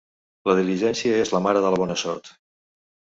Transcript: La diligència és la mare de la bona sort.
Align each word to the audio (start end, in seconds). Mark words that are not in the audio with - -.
La 0.51 0.53
diligència 0.59 1.19
és 1.25 1.33
la 1.35 1.41
mare 1.47 1.61
de 1.65 1.73
la 1.75 1.81
bona 1.83 1.99
sort. 2.05 2.33